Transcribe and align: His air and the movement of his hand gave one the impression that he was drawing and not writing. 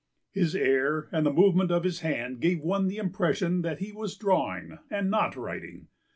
His 0.31 0.55
air 0.55 1.07
and 1.11 1.23
the 1.27 1.31
movement 1.31 1.69
of 1.69 1.83
his 1.83 1.99
hand 1.99 2.39
gave 2.39 2.61
one 2.61 2.87
the 2.87 2.97
impression 2.97 3.61
that 3.61 3.77
he 3.77 3.91
was 3.91 4.17
drawing 4.17 4.79
and 4.89 5.11
not 5.11 5.35
writing. 5.35 5.89